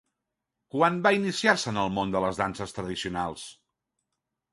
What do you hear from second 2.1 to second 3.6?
de les danses tradicionals?